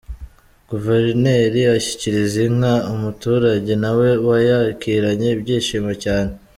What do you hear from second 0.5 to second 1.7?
Guverineri